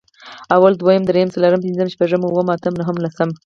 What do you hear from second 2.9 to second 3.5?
لسم